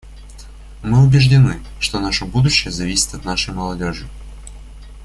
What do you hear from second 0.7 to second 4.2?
Мы убеждены, что наше будущее зависит от нашей молодежи.